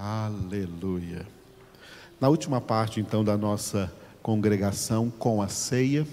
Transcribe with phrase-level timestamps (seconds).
[0.00, 1.26] Aleluia.
[2.20, 6.06] Na última parte, então, da nossa congregação com a ceia,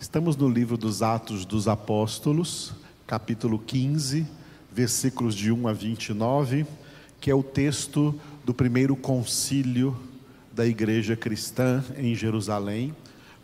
[0.00, 2.72] estamos no livro dos Atos dos Apóstolos,
[3.06, 4.26] capítulo 15,
[4.72, 6.64] versículos de 1 a 29,
[7.20, 9.94] que é o texto do primeiro concílio
[10.50, 12.96] da igreja cristã em Jerusalém.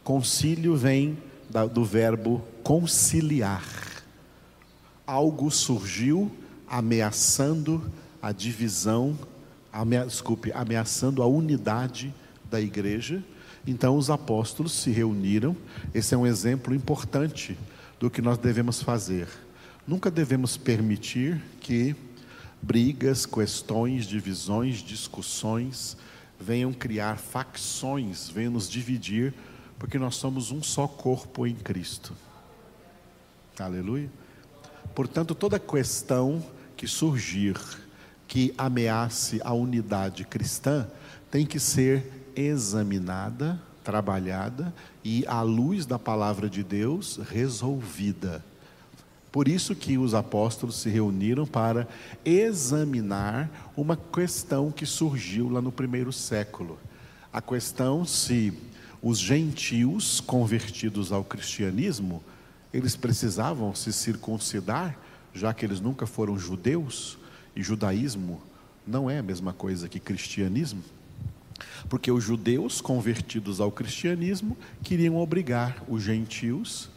[0.03, 1.19] Concílio vem
[1.71, 3.63] do verbo conciliar.
[5.07, 6.33] Algo surgiu
[6.67, 9.19] ameaçando a divisão
[9.73, 12.15] amea, desculpe, ameaçando a unidade
[12.51, 13.23] da igreja.
[13.67, 15.57] Então os apóstolos se reuniram.
[15.95, 17.57] Esse é um exemplo importante
[17.99, 19.29] do que nós devemos fazer.
[19.87, 21.97] Nunca devemos permitir que
[22.61, 25.97] brigas, questões, divisões, discussões
[26.39, 29.33] venham criar facções, venham nos dividir,
[29.79, 32.13] porque nós somos um só corpo em Cristo.
[33.59, 34.11] Aleluia.
[34.95, 36.45] Portanto, toda questão
[36.77, 37.57] que surgir
[38.33, 40.89] que ameace a unidade cristã
[41.31, 44.73] tem que ser examinada, trabalhada
[45.05, 48.43] e, à luz da palavra de Deus, resolvida.
[49.31, 51.87] Por isso que os apóstolos se reuniram para
[52.25, 56.79] examinar uma questão que surgiu lá no primeiro século.
[57.31, 58.55] A questão se
[59.03, 62.25] os gentios convertidos ao cristianismo,
[62.73, 64.97] eles precisavam se circuncidar,
[65.35, 67.19] já que eles nunca foram judeus,
[67.55, 68.41] e judaísmo
[68.87, 70.83] não é a mesma coisa que cristianismo,
[71.89, 76.89] porque os judeus convertidos ao cristianismo queriam obrigar os gentios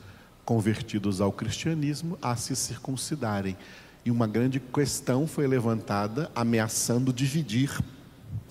[0.43, 3.57] convertidos ao cristianismo a se circuncidarem.
[4.05, 7.79] E uma grande questão foi levantada ameaçando dividir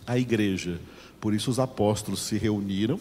[0.06, 0.80] a igreja.
[1.20, 2.98] Por isso os apóstolos se reuniram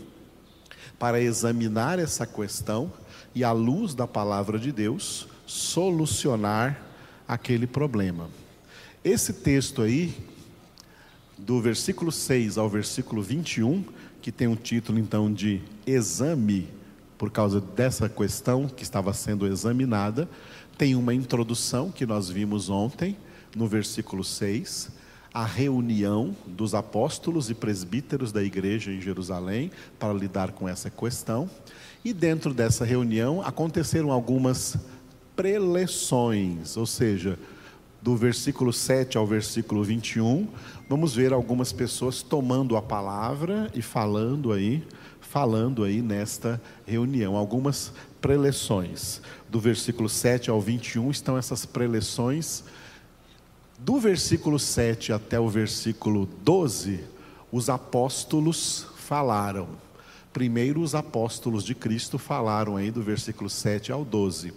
[1.00, 2.92] para examinar essa questão
[3.34, 6.80] e à luz da palavra de Deus solucionar
[7.28, 8.30] aquele problema.
[9.04, 10.16] Esse texto aí,
[11.38, 13.84] do versículo 6 ao versículo 21,
[14.22, 16.70] que tem um título então de exame,
[17.18, 20.30] por causa dessa questão que estava sendo examinada,
[20.78, 23.18] tem uma introdução que nós vimos ontem,
[23.54, 24.90] no versículo 6,
[25.34, 29.70] a reunião dos apóstolos e presbíteros da igreja em Jerusalém
[30.00, 31.50] para lidar com essa questão.
[32.06, 34.78] E dentro dessa reunião aconteceram algumas
[35.36, 37.38] preleções, ou seja,
[38.04, 40.46] do versículo 7 ao versículo 21,
[40.90, 44.86] vamos ver algumas pessoas tomando a palavra e falando aí,
[45.22, 49.22] falando aí nesta reunião, algumas preleções.
[49.50, 52.66] Do versículo 7 ao 21 estão essas preleções.
[53.80, 57.06] Do versículo 7 até o versículo 12,
[57.54, 59.70] os apóstolos falaram.
[60.34, 64.52] Primeiro, os apóstolos de Cristo falaram aí do versículo 7 ao 12.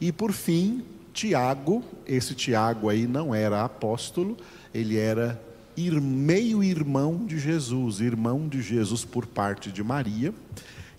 [0.00, 0.82] E por fim,
[1.12, 4.36] Tiago, esse Tiago aí não era apóstolo,
[4.72, 5.40] ele era
[5.76, 10.34] meio irmão de Jesus, irmão de Jesus por parte de Maria,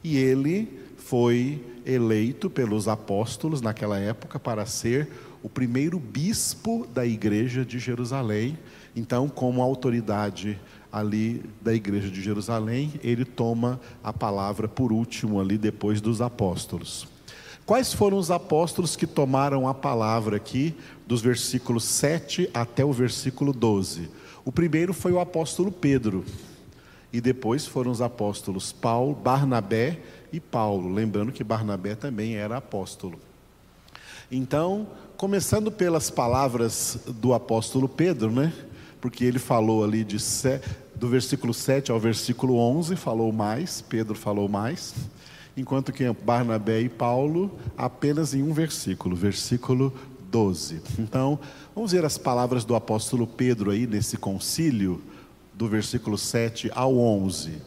[0.03, 5.09] e ele foi eleito pelos apóstolos naquela época para ser
[5.43, 8.57] o primeiro bispo da igreja de Jerusalém.
[8.95, 10.59] Então, como autoridade
[10.91, 17.07] ali da igreja de Jerusalém, ele toma a palavra por último ali depois dos apóstolos.
[17.65, 23.53] Quais foram os apóstolos que tomaram a palavra aqui, dos versículos 7 até o versículo
[23.53, 24.09] 12?
[24.43, 26.25] O primeiro foi o apóstolo Pedro,
[27.13, 29.99] e depois foram os apóstolos Paulo, Barnabé
[30.33, 33.19] e Paulo, lembrando que Barnabé também era apóstolo.
[34.31, 38.51] Então, começando pelas palavras do apóstolo Pedro, né?
[38.99, 40.17] Porque ele falou ali de
[40.95, 44.93] do versículo 7 ao versículo 11, falou mais, Pedro falou mais
[45.55, 49.93] enquanto que Barnabé e Paulo apenas em um versículo, versículo
[50.29, 50.81] 12.
[50.97, 51.39] Então,
[51.75, 55.01] vamos ver as palavras do apóstolo Pedro aí nesse concílio,
[55.53, 57.61] do versículo 7 ao 11.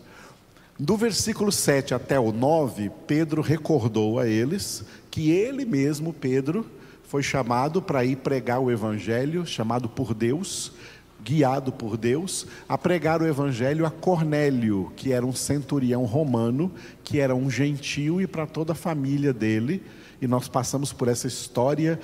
[0.79, 6.67] Do versículo 7 até o 9, Pedro recordou a eles que ele mesmo, Pedro,
[7.05, 10.73] foi chamado para ir pregar o evangelho, chamado por Deus,
[11.25, 16.71] guiado por Deus, a pregar o evangelho a Cornélio, que era um centurião romano,
[17.03, 19.83] que era um gentio e para toda a família dele.
[20.21, 21.99] E nós passamos por essa história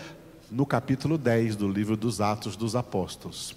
[0.50, 3.54] no capítulo 10 do livro dos Atos dos Apóstolos.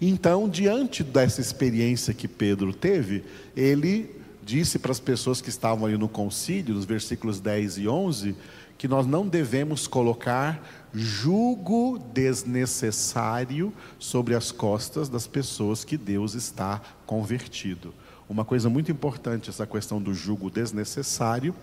[0.00, 3.24] Então, diante dessa experiência que Pedro teve,
[3.54, 4.10] ele
[4.42, 8.34] disse para as pessoas que estavam ali no concílio, nos versículos 10 e 11,
[8.76, 10.62] que nós não devemos colocar
[10.92, 17.92] jugo desnecessário sobre as costas das pessoas que Deus está convertido.
[18.28, 21.54] Uma coisa muito importante essa questão do jugo desnecessário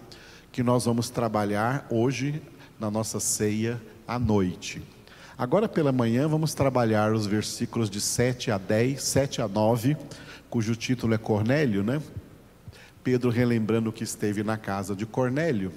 [0.51, 2.41] que nós vamos trabalhar hoje
[2.79, 4.81] na nossa ceia à noite.
[5.37, 9.97] Agora pela manhã vamos trabalhar os versículos de 7 a 10, 7 a 9,
[10.49, 12.01] cujo título é Cornélio, né?
[13.03, 15.71] Pedro relembrando que esteve na casa de Cornélio,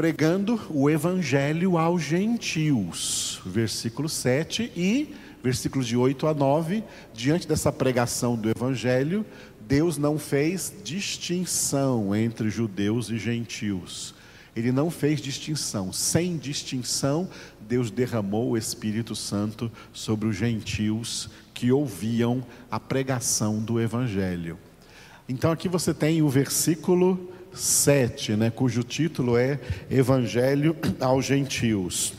[0.00, 6.82] pregando o evangelho aos gentios, versículo 7 e versículos de 8 a 9,
[7.12, 9.26] diante dessa pregação do evangelho,
[9.60, 14.14] Deus não fez distinção entre judeus e gentios.
[14.56, 15.92] Ele não fez distinção.
[15.92, 17.28] Sem distinção,
[17.68, 24.58] Deus derramou o Espírito Santo sobre os gentios que ouviam a pregação do Evangelho.
[25.28, 29.58] Então aqui você tem o versículo 7, né, cujo título é
[29.90, 32.14] Evangelho aos gentios.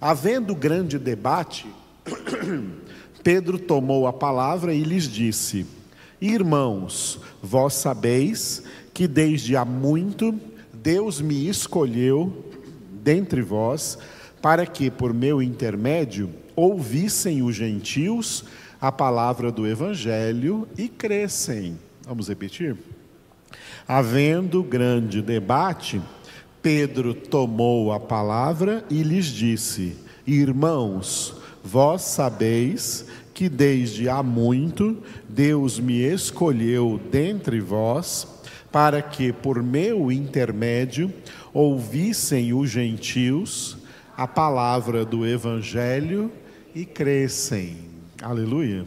[0.00, 1.66] Havendo grande debate,
[3.22, 5.66] Pedro tomou a palavra e lhes disse:
[6.20, 8.62] Irmãos, vós sabeis
[8.94, 10.38] que desde há muito
[10.72, 12.44] Deus me escolheu
[13.02, 13.98] dentre vós
[14.40, 18.44] para que, por meu intermédio, ouvissem os gentios
[18.80, 21.78] a palavra do Evangelho e crescem.
[22.06, 22.76] Vamos repetir?
[23.88, 26.02] Havendo grande debate,
[26.60, 29.96] Pedro tomou a palavra e lhes disse:
[30.26, 38.26] Irmãos, vós sabeis que desde há muito Deus me escolheu dentre vós
[38.72, 41.12] para que, por meu intermédio,
[41.52, 43.76] ouvissem os gentios
[44.16, 46.32] a palavra do Evangelho
[46.74, 47.76] e crescem.
[48.20, 48.84] Aleluia.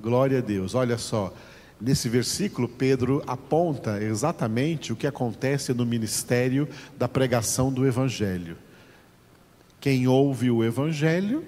[0.00, 0.74] Glória a Deus.
[0.74, 1.32] Olha só,
[1.82, 8.56] nesse versículo, Pedro aponta exatamente o que acontece no ministério da pregação do Evangelho.
[9.80, 11.44] Quem ouve o Evangelho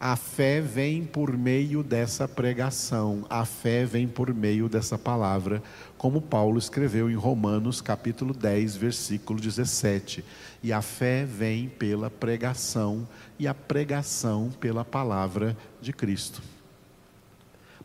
[0.00, 5.60] a fé vem por meio dessa pregação, a fé vem por meio dessa palavra,
[5.96, 10.24] como Paulo escreveu em Romanos capítulo 10, versículo 17.
[10.62, 13.08] E a fé vem pela pregação,
[13.40, 16.40] e a pregação pela palavra de Cristo.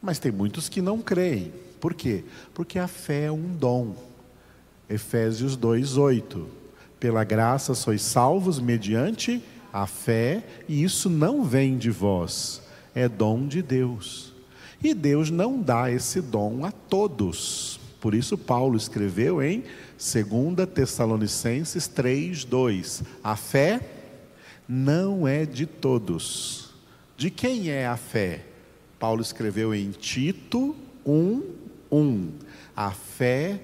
[0.04, 1.54] Mas tem muitos que não creem.
[1.80, 2.26] Por quê?
[2.54, 3.96] Porque a fé é um dom.
[4.90, 6.46] Efésios 2, 8.
[7.00, 9.42] Pela graça sois salvos mediante
[9.72, 12.62] a fé, e isso não vem de vós,
[12.94, 14.34] é dom de Deus.
[14.84, 17.80] E Deus não dá esse dom a todos.
[18.00, 19.64] Por isso Paulo escreveu em
[19.98, 23.80] 2 Tessalonicenses 3:2, a fé
[24.68, 26.72] não é de todos.
[27.16, 28.53] De quem é a fé?
[29.04, 30.74] Paulo escreveu em Tito
[31.06, 32.30] 1:1.
[32.74, 33.60] A fé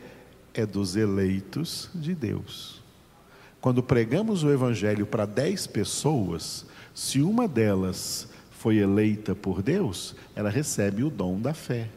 [0.54, 2.82] é dos eleitos de Deus.
[3.62, 10.50] Quando pregamos o Evangelho para dez pessoas, se uma delas foi eleita por Deus, ela
[10.50, 11.88] recebe o dom da fé.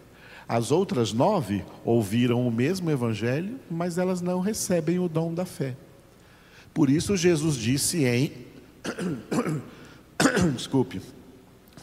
[0.47, 5.77] As outras nove ouviram o mesmo Evangelho, mas elas não recebem o dom da fé.
[6.73, 8.33] Por isso, Jesus disse em.
[10.55, 11.03] Desculpe.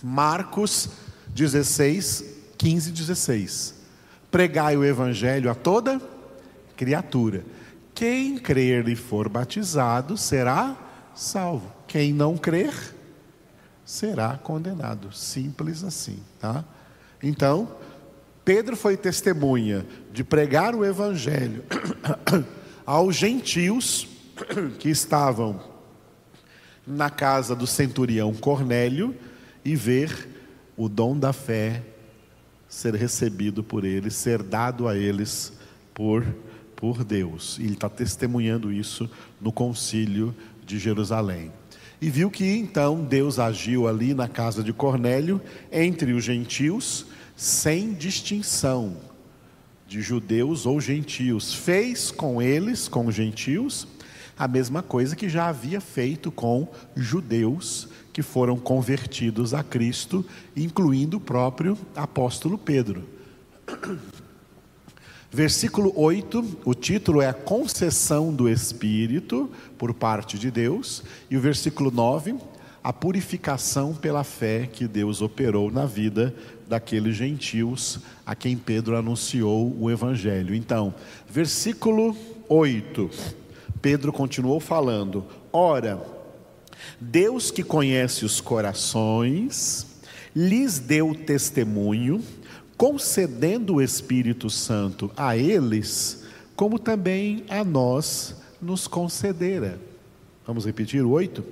[0.02, 2.24] Marcos 16,
[2.58, 3.76] 15 e 16:
[4.32, 6.02] Pregai o Evangelho a toda
[6.76, 7.44] criatura.
[7.94, 10.78] Quem crer e for batizado será
[11.14, 11.72] salvo.
[11.88, 12.74] Quem não crer
[13.84, 15.12] será condenado.
[15.12, 16.64] Simples assim, tá?
[17.22, 17.70] Então,
[18.46, 21.64] Pedro foi testemunha de pregar o evangelho
[22.86, 24.08] aos gentios
[24.80, 25.60] que estavam
[26.88, 29.16] na casa do centurião Cornélio
[29.64, 30.39] e ver
[30.80, 31.84] o dom da fé
[32.70, 35.52] ser recebido por eles, ser dado a eles
[35.94, 36.26] por
[36.80, 37.58] por Deus.
[37.60, 39.10] E ele está testemunhando isso
[39.42, 40.34] no concílio
[40.66, 41.52] de Jerusalém.
[42.02, 47.06] E viu que então Deus agiu ali na casa de Cornélio, entre os gentios,
[47.36, 48.96] sem distinção
[49.86, 51.54] de judeus ou gentios.
[51.54, 53.86] Fez com eles, com os gentios,
[54.40, 61.18] a mesma coisa que já havia feito com judeus que foram convertidos a Cristo, incluindo
[61.18, 63.04] o próprio apóstolo Pedro.
[65.30, 71.42] Versículo 8, o título é a concessão do Espírito por parte de Deus, e o
[71.42, 72.36] versículo 9,
[72.82, 76.34] a purificação pela fé que Deus operou na vida
[76.68, 80.56] daqueles gentios a quem Pedro anunciou o Evangelho.
[80.56, 80.96] Então,
[81.30, 82.16] versículo
[82.48, 83.10] 8,
[83.82, 86.02] Pedro continuou falando: Ora,
[87.00, 89.88] Deus que conhece os corações,
[90.36, 92.24] lhes deu testemunho
[92.78, 96.24] concedendo o Espírito Santo a eles,
[96.56, 99.78] como também a nós nos concedera.
[100.48, 101.44] Vamos repetir o oito?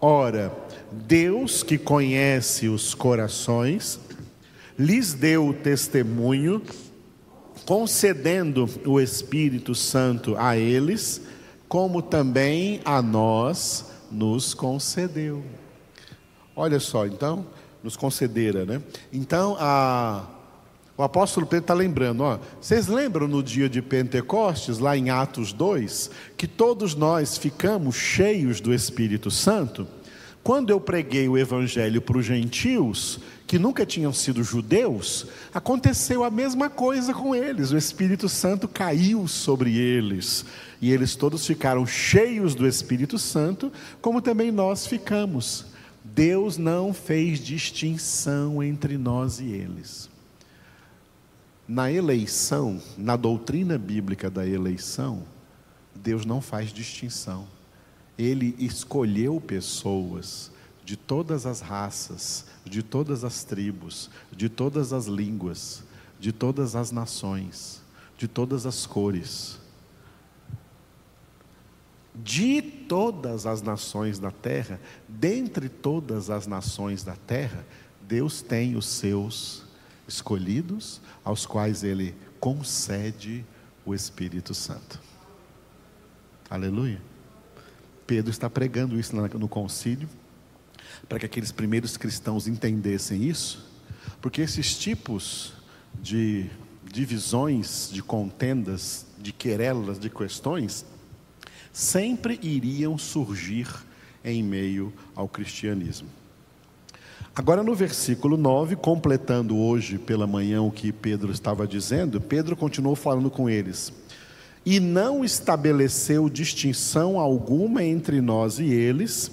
[0.00, 0.52] Ora,
[0.90, 4.00] Deus que conhece os corações,
[4.76, 6.60] lhes deu testemunho,
[7.64, 11.22] concedendo o Espírito Santo a eles,
[11.70, 15.40] como também a nós nos concedeu.
[16.56, 17.46] Olha só, então,
[17.80, 18.82] nos concedera, né?
[19.12, 20.26] Então, a,
[20.98, 25.52] o apóstolo Pedro está lembrando, ó, vocês lembram no dia de Pentecostes, lá em Atos
[25.52, 29.86] 2, que todos nós ficamos cheios do Espírito Santo?
[30.42, 36.30] Quando eu preguei o evangelho para os gentios, que nunca tinham sido judeus, aconteceu a
[36.30, 37.72] mesma coisa com eles.
[37.72, 40.44] O Espírito Santo caiu sobre eles
[40.80, 43.70] e eles todos ficaram cheios do Espírito Santo,
[44.00, 45.66] como também nós ficamos.
[46.02, 50.08] Deus não fez distinção entre nós e eles.
[51.68, 55.22] Na eleição, na doutrina bíblica da eleição,
[55.94, 57.46] Deus não faz distinção.
[58.18, 60.50] Ele escolheu pessoas
[60.84, 65.82] de todas as raças, de todas as tribos, de todas as línguas,
[66.18, 67.80] de todas as nações,
[68.18, 69.58] de todas as cores.
[72.14, 77.64] De todas as nações da terra, dentre todas as nações da terra,
[78.02, 79.62] Deus tem os seus
[80.08, 83.44] escolhidos, aos quais Ele concede
[83.86, 85.00] o Espírito Santo.
[86.50, 87.09] Aleluia.
[88.10, 90.08] Pedro está pregando isso no concílio
[91.08, 93.64] para que aqueles primeiros cristãos entendessem isso,
[94.20, 95.52] porque esses tipos
[96.02, 96.50] de
[96.84, 100.84] divisões, de contendas, de querelas, de questões,
[101.72, 103.68] sempre iriam surgir
[104.24, 106.08] em meio ao cristianismo.
[107.32, 112.96] Agora, no versículo 9, completando hoje pela manhã o que Pedro estava dizendo, Pedro continuou
[112.96, 113.92] falando com eles.
[114.64, 119.30] E não estabeleceu distinção alguma entre nós e eles,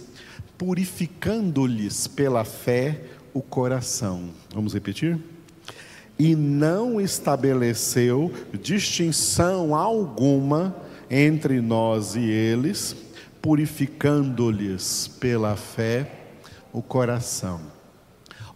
[0.57, 3.01] purificando-lhes pela fé
[3.33, 4.29] o coração.
[4.53, 5.19] Vamos repetir?
[6.17, 10.75] E não estabeleceu distinção alguma
[11.09, 12.95] entre nós e eles,
[13.41, 16.11] purificando-lhes pela fé
[16.73, 17.76] o coração.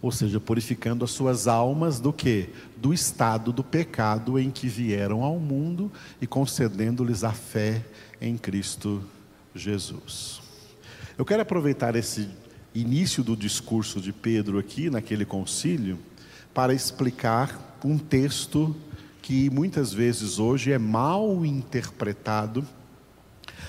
[0.02, 2.48] Ou seja, purificando as suas almas do que?
[2.76, 7.84] Do estado do pecado em que vieram ao mundo e concedendo-lhes a fé
[8.20, 9.00] em Cristo
[9.54, 10.42] Jesus.
[11.16, 12.28] Eu quero aproveitar esse
[12.74, 15.98] início do discurso de Pedro aqui, naquele concílio,
[16.52, 18.74] para explicar um texto
[19.20, 22.66] que muitas vezes hoje é mal interpretado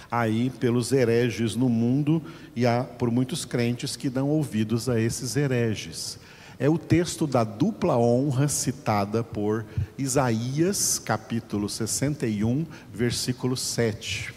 [0.10, 2.22] aí pelos hereges no mundo
[2.56, 6.20] e há, por muitos crentes que dão ouvidos a esses hereges.
[6.60, 9.66] É o texto da dupla honra citada por
[9.98, 14.34] Isaías, capítulo 61, versículo 7,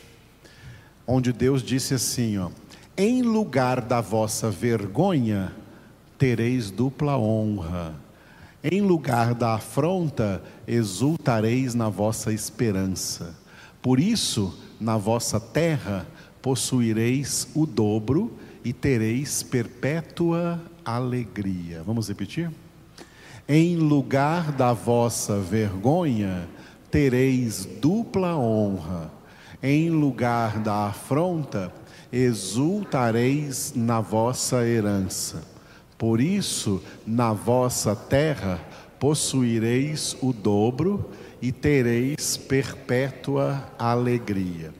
[1.07, 2.51] onde Deus disse assim, ó:
[2.99, 5.53] em lugar da vossa vergonha,
[6.17, 7.95] tereis dupla honra.
[8.65, 13.37] Em lugar da afronta, exultareis na vossa esperança.
[13.83, 16.07] Por isso, na vossa terra,
[16.41, 18.33] possuireis o dobro
[18.67, 21.85] e tereis perpétua alegria.
[21.85, 22.51] Vamos repetir?
[23.49, 26.49] Em lugar da vossa vergonha,
[26.91, 29.13] tereis dupla honra.
[29.63, 31.73] Em lugar da afronta,
[32.13, 35.45] exultareis na vossa herança.
[35.97, 38.61] Por isso, na vossa terra
[38.99, 41.09] possuireis o dobro
[41.41, 44.75] e tereis perpétua alegria.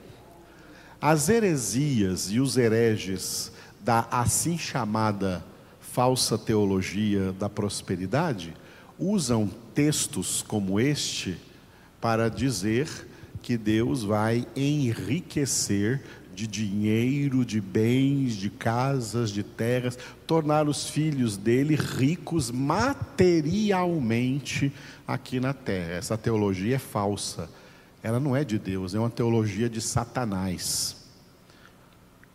[0.99, 3.55] As heresias e os hereges
[3.87, 5.45] da assim chamada
[5.79, 8.53] falsa teologia da prosperidade
[8.99, 11.37] usam textos como este
[12.01, 12.89] para dizer
[13.41, 16.03] que Deus vai enriquecer
[16.35, 24.73] de dinheiro, de bens, de casas, de terras, tornar os filhos dele ricos materialmente
[25.07, 25.93] aqui na terra.
[25.93, 27.49] Essa teologia é falsa.
[28.03, 30.96] Ela não é de Deus, é uma teologia de Satanás.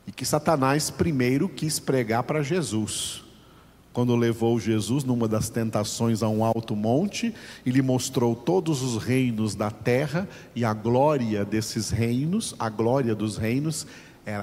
[0.06, 3.22] E que Satanás primeiro quis pregar para Jesus.
[3.92, 9.02] Quando levou Jesus numa das tentações a um alto monte e lhe mostrou todos os
[9.02, 13.86] reinos da terra e a glória desses reinos, a glória dos reinos,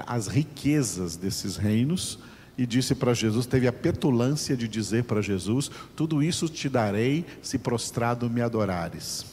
[0.06, 2.18] as riquezas desses reinos,
[2.56, 7.24] e disse para Jesus, teve a petulância de dizer para Jesus: Tudo isso te darei
[7.42, 9.24] se prostrado me adorares.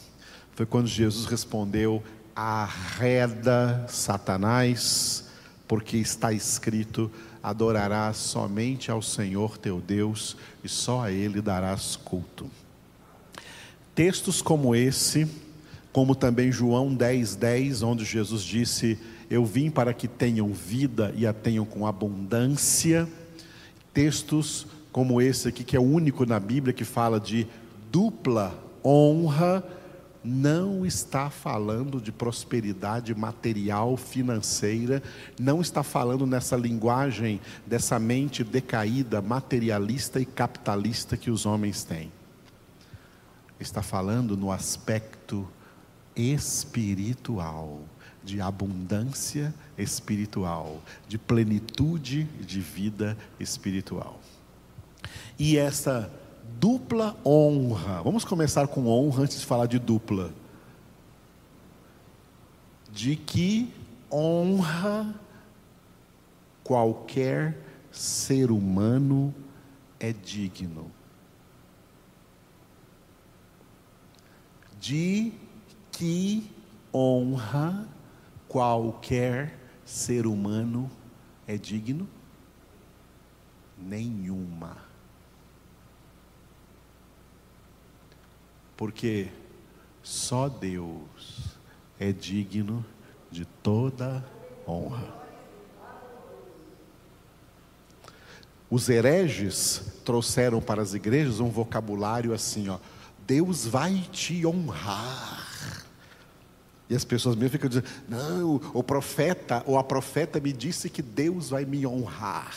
[0.55, 2.01] Foi quando Jesus respondeu:
[2.33, 5.25] Arreda Satanás,
[5.67, 7.11] porque está escrito:
[7.43, 12.49] adorarás somente ao Senhor teu Deus e só a Ele darás culto.
[13.93, 15.27] Textos como esse,
[15.91, 18.97] como também João 10, 10, onde Jesus disse:
[19.29, 23.07] Eu vim para que tenham vida e a tenham com abundância.
[23.93, 27.47] Textos como esse aqui, que é o único na Bíblia que fala de
[27.91, 29.63] dupla honra,
[30.23, 35.01] não está falando de prosperidade material, financeira,
[35.39, 42.11] não está falando nessa linguagem dessa mente decaída, materialista e capitalista que os homens têm.
[43.59, 45.47] Está falando no aspecto
[46.15, 47.81] espiritual,
[48.23, 54.19] de abundância espiritual, de plenitude de vida espiritual.
[55.39, 56.11] E essa
[56.59, 58.01] dupla honra.
[58.01, 60.33] Vamos começar com honra antes de falar de dupla.
[62.91, 63.73] De que
[64.11, 65.13] honra
[66.63, 67.57] qualquer
[67.91, 69.33] ser humano
[69.99, 70.91] é digno.
[74.79, 75.33] De
[75.91, 76.51] que
[76.93, 77.87] honra
[78.47, 80.89] qualquer ser humano
[81.45, 82.07] é digno?
[83.77, 84.86] Nenhuma.
[88.77, 89.27] Porque
[90.03, 91.57] só Deus
[91.99, 92.85] é digno
[93.29, 94.23] de toda
[94.65, 95.17] honra.
[98.69, 102.77] Os hereges trouxeram para as igrejas um vocabulário assim, ó,
[103.25, 105.85] Deus vai te honrar.
[106.89, 111.01] E as pessoas mesmo ficam dizendo: não, o profeta ou a profeta me disse que
[111.01, 112.55] Deus vai me honrar.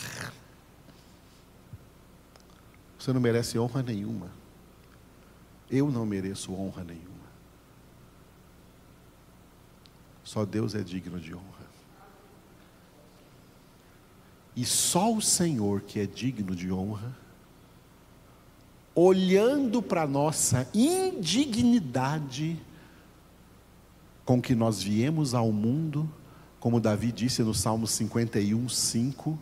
[2.98, 4.30] Você não merece honra nenhuma.
[5.70, 7.08] Eu não mereço honra nenhuma.
[10.24, 11.70] Só Deus é digno de honra.
[14.56, 17.16] E só o Senhor que é digno de honra,
[18.94, 22.60] olhando para nossa indignidade
[24.24, 26.08] com que nós viemos ao mundo,
[26.58, 29.38] como Davi disse no Salmo 51, 5,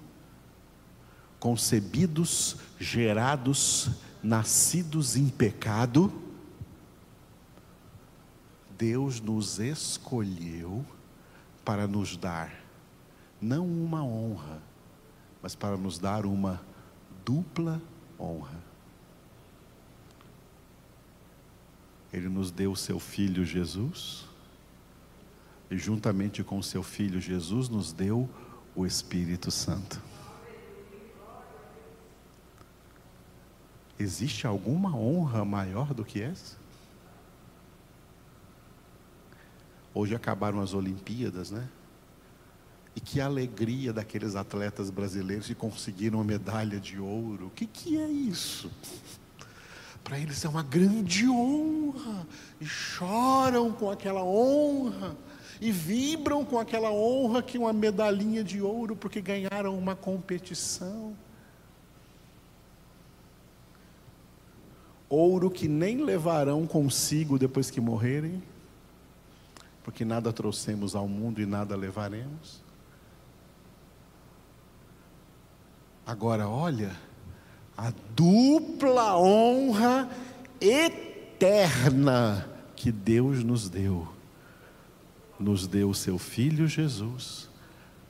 [1.41, 3.91] concebidos, gerados
[4.23, 6.13] nascidos em pecado,
[8.77, 10.85] Deus nos escolheu
[11.65, 12.69] para nos dar
[13.41, 14.61] não uma honra,
[15.43, 16.61] mas para nos dar uma
[17.25, 17.81] dupla
[18.19, 18.59] honra.
[22.13, 24.25] Ele nos deu o seu filho Jesus,
[25.71, 28.29] e juntamente com o seu filho Jesus nos deu
[28.75, 30.01] o Espírito Santo.
[33.99, 36.57] Existe alguma honra maior do que essa?
[39.93, 41.69] Hoje acabaram as Olimpíadas, né?
[42.95, 47.47] E que alegria daqueles atletas brasileiros que conseguiram a medalha de ouro.
[47.47, 48.71] O que, que é isso?
[50.05, 52.27] Para eles é uma grande honra.
[52.61, 55.17] E choram com aquela honra.
[55.61, 61.17] E vibram com aquela honra que uma medalhinha de ouro, porque ganharam uma competição.
[65.09, 68.43] Ouro que nem levarão consigo depois que morrerem,
[69.83, 72.63] porque nada trouxemos ao mundo e nada levaremos.
[76.07, 76.97] Agora, olha,
[77.77, 80.09] a dupla honra
[80.61, 84.09] eterna que Deus nos deu.
[85.39, 87.49] Nos deu o seu Filho Jesus,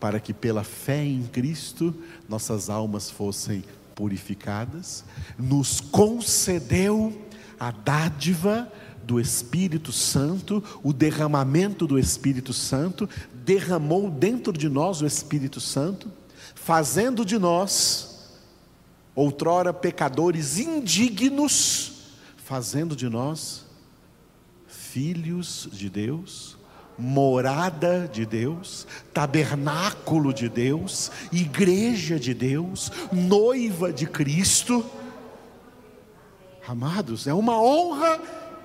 [0.00, 1.94] para que pela fé em Cristo
[2.28, 3.62] nossas almas fossem
[3.98, 5.04] purificadas,
[5.36, 7.20] nos concedeu
[7.58, 13.10] a dádiva do Espírito Santo, o derramamento do Espírito Santo,
[13.44, 16.12] derramou dentro de nós o Espírito Santo,
[16.54, 18.38] fazendo de nós,
[19.16, 23.66] outrora pecadores indignos, fazendo de nós
[24.68, 26.56] filhos de Deus,
[26.98, 34.84] morada de Deus, tabernáculo de Deus, igreja de Deus, noiva de Cristo.
[36.66, 38.20] Amados, é uma honra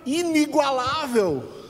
[0.05, 1.61] inigualável.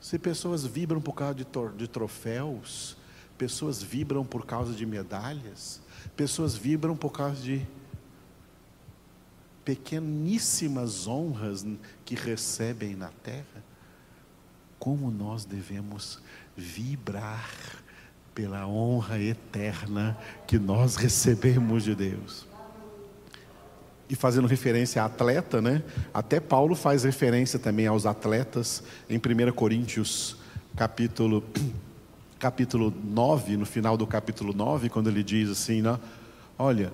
[0.00, 2.96] Se pessoas vibram por causa de, de troféus,
[3.38, 5.80] pessoas vibram por causa de medalhas,
[6.16, 7.64] pessoas vibram por causa de
[9.64, 11.66] pequeníssimas honras
[12.04, 13.64] que recebem na terra,
[14.78, 16.20] como nós devemos
[16.56, 17.48] vibrar
[18.34, 22.46] pela honra eterna que nós recebemos de Deus.
[24.08, 25.84] E fazendo referência a atleta, né?
[26.12, 30.36] Até Paulo faz referência também aos atletas em 1 Coríntios,
[30.74, 31.44] capítulo
[32.40, 36.00] capítulo 9, no final do capítulo 9, quando ele diz assim, né?
[36.58, 36.90] Olha,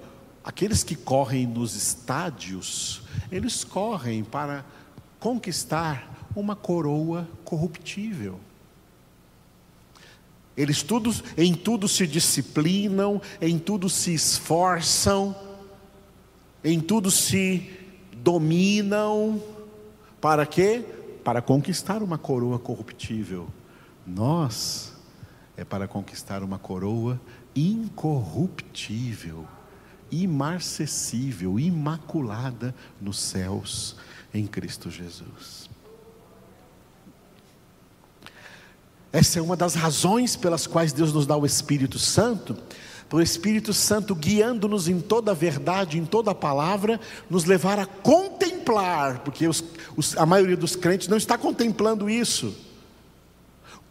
[0.47, 4.65] Aqueles que correm nos estádios, eles correm para
[5.19, 8.39] conquistar uma coroa corruptível.
[10.57, 15.35] Eles tudo, em tudo se disciplinam, em tudo se esforçam,
[16.63, 17.69] em tudo se
[18.13, 19.43] dominam,
[20.21, 20.85] para quê?
[21.25, 23.49] Para conquistar uma coroa corruptível.
[24.07, 24.93] Nós
[25.57, 27.21] é para conquistar uma coroa
[27.55, 29.45] incorruptível,
[30.11, 33.97] imarcessível, imaculada nos céus
[34.33, 35.69] em Cristo Jesus.
[39.13, 42.57] Essa é uma das razões pelas quais Deus nos dá o Espírito Santo,
[43.09, 47.79] para o Espírito Santo guiando-nos em toda a verdade, em toda a palavra, nos levar
[47.79, 49.65] a contemplar, porque os,
[49.97, 52.55] os, a maioria dos crentes não está contemplando isso.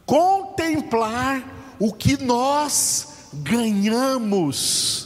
[0.05, 5.04] Contemplar o que nós ganhamos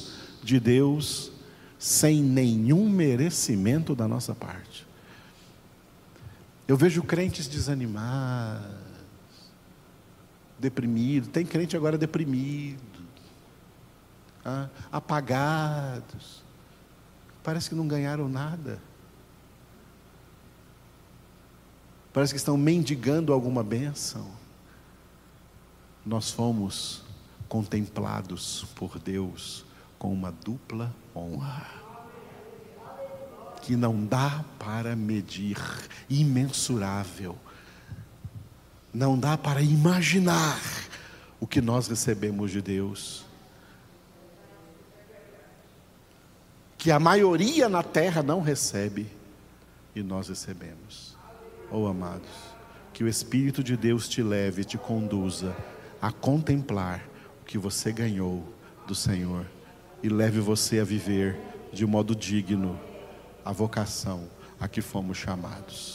[0.49, 1.31] de Deus
[1.77, 4.85] sem nenhum merecimento da nossa parte.
[6.67, 8.65] Eu vejo crentes desanimados,
[10.59, 12.79] deprimidos, tem crente agora deprimido,
[14.43, 16.43] ah, apagados,
[17.43, 18.79] parece que não ganharam nada.
[22.11, 24.39] Parece que estão mendigando alguma bênção
[26.05, 27.03] nós fomos
[27.47, 29.65] contemplados por Deus
[29.99, 31.67] com uma dupla honra,
[33.61, 35.57] que não dá para medir,
[36.09, 37.37] imensurável,
[38.93, 40.57] não dá para imaginar
[41.39, 43.25] o que nós recebemos de Deus.
[46.77, 49.05] Que a maioria na terra não recebe
[49.93, 51.17] e nós recebemos.
[51.69, 52.29] Oh amados,
[52.93, 55.53] que o Espírito de Deus te leve e te conduza
[56.01, 57.03] a contemplar
[57.41, 58.43] o que você ganhou
[58.87, 59.45] do Senhor
[60.01, 61.37] e leve você a viver
[61.71, 62.79] de modo digno
[63.43, 64.27] a vocação
[64.59, 65.87] a que fomos chamados.